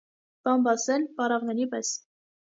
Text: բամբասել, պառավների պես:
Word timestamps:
բամբասել, 0.47 1.05
պառավների 1.19 1.67
պես: 1.75 1.93